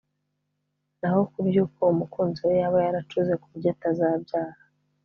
naho 0.99 1.21
ku 1.31 1.39
by’uko 1.47 1.81
umukunzi 1.93 2.39
we 2.47 2.53
yaba 2.61 2.77
yaracuze 2.85 3.31
kuburyo 3.41 3.69
atazabyara 3.75 4.55